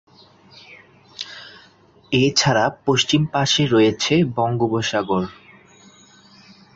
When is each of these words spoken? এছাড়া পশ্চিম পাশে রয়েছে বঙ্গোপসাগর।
এছাড়া 2.11 2.65
পশ্চিম 2.85 3.21
পাশে 3.33 3.63
রয়েছে 3.65 4.13
বঙ্গোপসাগর। 4.35 5.23